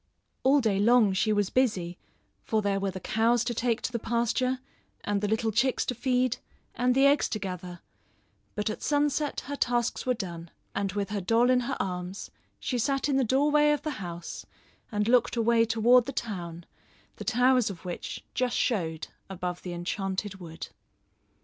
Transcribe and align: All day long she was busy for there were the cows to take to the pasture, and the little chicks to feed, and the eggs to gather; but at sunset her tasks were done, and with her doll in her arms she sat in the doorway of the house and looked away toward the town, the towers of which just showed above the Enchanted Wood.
All 0.41 0.61
day 0.61 0.79
long 0.79 1.13
she 1.13 1.31
was 1.31 1.51
busy 1.51 1.99
for 2.43 2.63
there 2.63 2.79
were 2.79 2.89
the 2.89 2.99
cows 2.99 3.43
to 3.43 3.53
take 3.53 3.81
to 3.83 3.91
the 3.91 3.99
pasture, 3.99 4.57
and 5.03 5.21
the 5.21 5.27
little 5.27 5.51
chicks 5.51 5.85
to 5.85 5.93
feed, 5.93 6.37
and 6.73 6.95
the 6.95 7.05
eggs 7.05 7.29
to 7.29 7.37
gather; 7.37 7.81
but 8.55 8.71
at 8.71 8.81
sunset 8.81 9.41
her 9.41 9.55
tasks 9.55 10.03
were 10.07 10.15
done, 10.15 10.49
and 10.73 10.93
with 10.93 11.11
her 11.11 11.21
doll 11.21 11.51
in 11.51 11.59
her 11.59 11.77
arms 11.79 12.31
she 12.59 12.79
sat 12.79 13.09
in 13.09 13.17
the 13.17 13.23
doorway 13.23 13.69
of 13.69 13.83
the 13.83 13.91
house 14.01 14.43
and 14.91 15.07
looked 15.07 15.35
away 15.35 15.65
toward 15.65 16.07
the 16.07 16.11
town, 16.13 16.65
the 17.17 17.23
towers 17.23 17.69
of 17.69 17.85
which 17.85 18.23
just 18.33 18.57
showed 18.57 19.09
above 19.29 19.61
the 19.61 19.71
Enchanted 19.71 20.39
Wood. 20.39 20.69